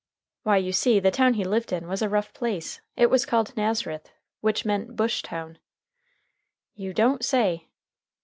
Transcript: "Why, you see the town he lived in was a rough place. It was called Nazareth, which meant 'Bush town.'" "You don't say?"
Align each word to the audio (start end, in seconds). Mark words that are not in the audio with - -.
"Why, 0.41 0.57
you 0.57 0.71
see 0.73 0.99
the 0.99 1.11
town 1.11 1.35
he 1.35 1.43
lived 1.43 1.71
in 1.71 1.87
was 1.87 2.01
a 2.01 2.09
rough 2.09 2.33
place. 2.33 2.81
It 2.97 3.11
was 3.11 3.23
called 3.23 3.55
Nazareth, 3.55 4.09
which 4.39 4.65
meant 4.65 4.95
'Bush 4.95 5.21
town.'" 5.21 5.59
"You 6.73 6.91
don't 6.91 7.23
say?" 7.23 7.67